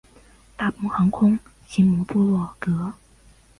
[0.57, 2.95] 大鹏航空奇摩部落格